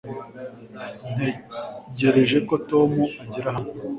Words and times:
ntegereje 1.91 2.37
ko 2.47 2.53
tom 2.69 2.91
agera 3.23 3.49
hano 3.55 3.71